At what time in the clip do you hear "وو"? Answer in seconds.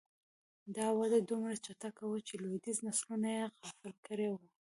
4.29-4.39